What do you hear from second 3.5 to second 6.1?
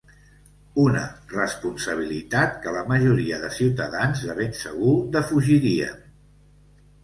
ciutadans de ben segur defugiríem.